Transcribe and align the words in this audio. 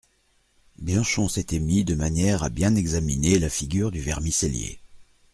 Bianchon 0.79 1.29
s'était 1.29 1.59
mis 1.59 1.83
de 1.85 1.93
manière 1.93 2.41
à 2.41 2.49
bien 2.49 2.73
examiner 2.75 3.37
la 3.37 3.49
figure 3.49 3.91
du 3.91 3.99
vermicellier. 4.01 4.79